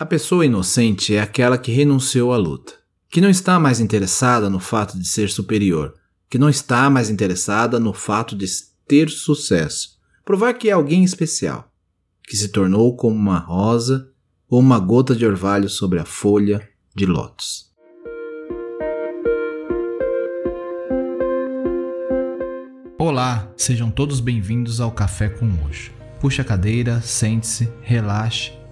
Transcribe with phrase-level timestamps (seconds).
[0.00, 2.72] A pessoa inocente é aquela que renunciou à luta,
[3.10, 5.92] que não está mais interessada no fato de ser superior,
[6.30, 8.46] que não está mais interessada no fato de
[8.88, 11.70] ter sucesso, provar que é alguém especial,
[12.22, 14.10] que se tornou como uma rosa
[14.48, 17.70] ou uma gota de orvalho sobre a folha de lótus.
[22.98, 25.92] Olá, sejam todos bem-vindos ao Café com Mojo.
[26.18, 28.59] Puxe a cadeira, sente-se, relaxe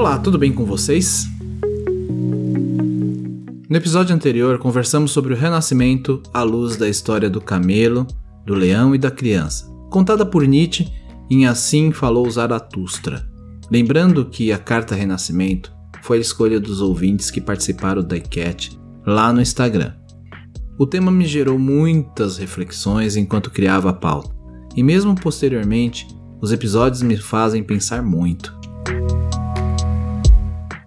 [0.00, 1.26] Olá, tudo bem com vocês?
[3.68, 8.06] No episódio anterior, conversamos sobre o renascimento à luz da história do camelo,
[8.46, 10.90] do leão e da criança, contada por Nietzsche
[11.30, 13.28] em Assim Falou Zaratustra.
[13.70, 19.30] Lembrando que a carta Renascimento foi a escolha dos ouvintes que participaram da enquete lá
[19.34, 19.92] no Instagram.
[20.78, 24.34] O tema me gerou muitas reflexões enquanto criava a pauta,
[24.74, 26.08] e mesmo posteriormente,
[26.40, 28.59] os episódios me fazem pensar muito.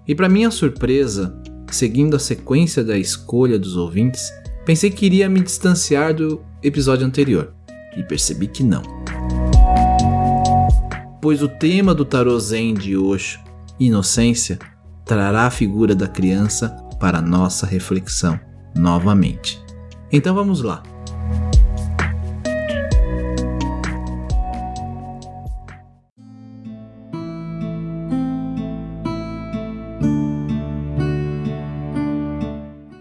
[0.08, 1.34] E para minha surpresa,
[1.72, 4.32] seguindo a sequência da escolha dos ouvintes,
[4.66, 7.54] pensei que iria me distanciar do episódio anterior
[7.96, 8.82] e percebi que não.
[11.22, 13.40] Pois o tema do tarô Zen de Osho,
[13.80, 14.60] inocência,
[15.06, 18.38] trará a figura da criança para nossa reflexão
[18.76, 19.62] novamente.
[20.12, 20.84] Então vamos lá.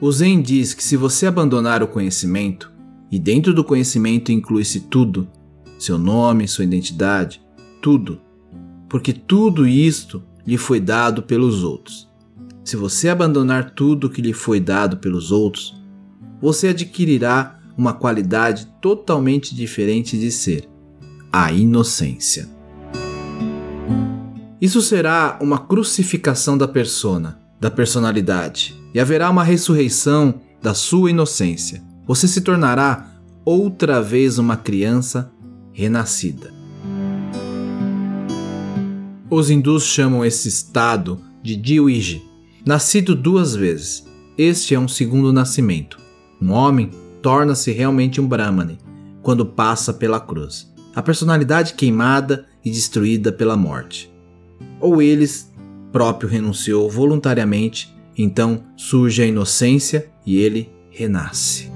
[0.03, 2.73] O Zen diz que se você abandonar o conhecimento,
[3.09, 5.29] e dentro do conhecimento inclui-se tudo,
[5.79, 7.41] seu nome, sua identidade,
[7.81, 8.21] tudo,
[8.89, 12.11] porque tudo isto lhe foi dado pelos outros.
[12.65, 15.81] Se você abandonar tudo que lhe foi dado pelos outros,
[16.41, 20.69] você adquirirá uma qualidade totalmente diferente de ser
[21.33, 22.51] a inocência.
[24.61, 31.81] Isso será uma crucificação da persona, da personalidade, e haverá uma ressurreição da sua inocência.
[32.09, 33.15] Você se tornará
[33.45, 35.33] outra vez uma criança
[35.73, 36.53] renascida.
[39.31, 42.29] Os hindus chamam esse estado de Dwiji,
[42.67, 44.05] nascido duas vezes.
[44.37, 45.99] Este é um segundo nascimento.
[46.41, 46.91] Um homem
[47.23, 48.81] torna-se realmente um Brahmane
[49.23, 54.13] quando passa pela cruz, a personalidade queimada e destruída pela morte.
[54.81, 55.52] Ou eles
[55.93, 61.71] próprio renunciou voluntariamente então surge a inocência e ele renasce.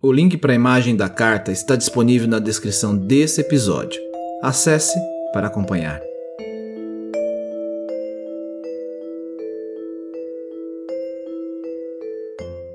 [0.00, 4.00] O link para a imagem da carta está disponível na descrição desse episódio.
[4.42, 4.98] Acesse
[5.32, 6.00] para acompanhar.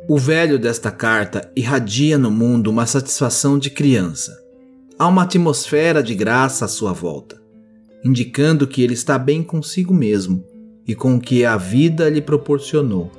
[0.10, 4.47] O velho desta carta irradia no mundo uma satisfação de criança.
[5.00, 7.48] Há uma atmosfera de graça à sua volta
[8.04, 10.44] indicando que ele está bem consigo mesmo
[10.88, 13.12] e com o que a vida lhe proporcionou.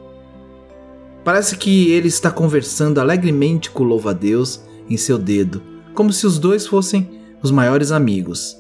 [1.25, 5.63] Parece que ele está conversando alegremente com o louva-a-Deus em seu dedo,
[5.95, 7.09] como se os dois fossem
[7.43, 8.57] os maiores amigos.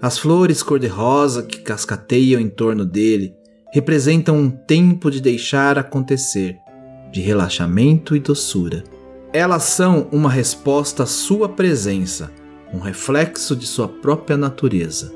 [0.00, 3.34] As flores cor-de-rosa que cascateiam em torno dele
[3.72, 6.56] representam um tempo de deixar acontecer,
[7.12, 8.84] de relaxamento e doçura.
[9.32, 12.32] Elas são uma resposta à sua presença,
[12.74, 15.12] um reflexo de sua própria natureza.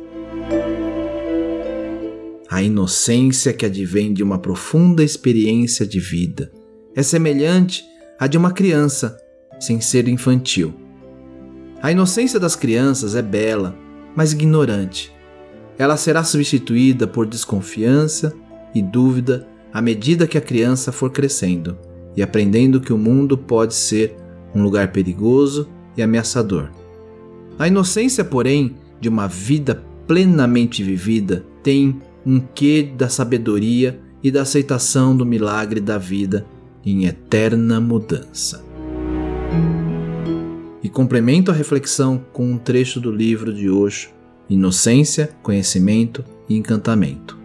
[2.49, 6.53] A inocência que advém de uma profunda experiência de vida
[6.95, 7.85] é semelhante
[8.17, 9.19] à de uma criança,
[9.59, 10.73] sem ser infantil.
[11.83, 13.77] A inocência das crianças é bela,
[14.15, 15.13] mas ignorante.
[15.77, 18.33] Ela será substituída por desconfiança
[18.73, 21.77] e dúvida à medida que a criança for crescendo
[22.17, 24.17] e aprendendo que o mundo pode ser
[24.55, 26.71] um lugar perigoso e ameaçador.
[27.59, 34.43] A inocência, porém, de uma vida plenamente vivida tem um quê da sabedoria e da
[34.43, 36.47] aceitação do milagre da vida
[36.85, 38.65] em eterna mudança.
[40.83, 44.11] E complemento a reflexão com um trecho do livro de Osho,
[44.49, 47.39] Inocência, Conhecimento e Encantamento.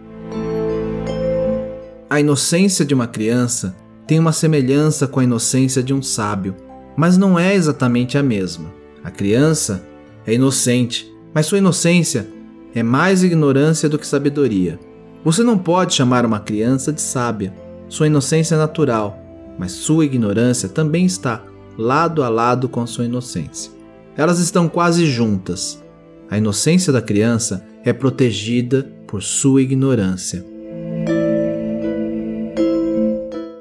[2.08, 3.76] A inocência de uma criança
[4.10, 6.56] tem uma semelhança com a inocência de um sábio,
[6.96, 8.68] mas não é exatamente a mesma.
[9.04, 9.86] A criança
[10.26, 12.26] é inocente, mas sua inocência
[12.74, 14.80] é mais ignorância do que sabedoria.
[15.24, 17.54] Você não pode chamar uma criança de sábia.
[17.88, 19.16] Sua inocência é natural,
[19.56, 21.44] mas sua ignorância também está
[21.78, 23.70] lado a lado com sua inocência.
[24.16, 25.80] Elas estão quase juntas.
[26.28, 30.49] A inocência da criança é protegida por sua ignorância.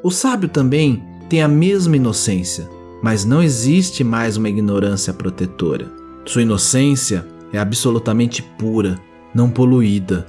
[0.09, 2.67] O sábio também tem a mesma inocência,
[2.99, 5.87] mas não existe mais uma ignorância protetora.
[6.25, 8.99] Sua inocência é absolutamente pura,
[9.35, 10.25] não poluída.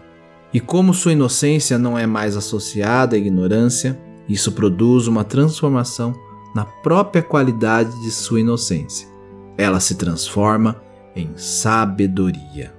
[0.53, 3.99] E como sua inocência não é mais associada à ignorância,
[4.29, 6.15] isso produz uma transformação
[6.55, 9.09] na própria qualidade de sua inocência.
[9.56, 10.76] Ela se transforma
[11.17, 12.75] em sabedoria.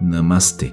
[0.00, 0.72] Namastê.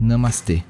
[0.00, 0.62] Namastê.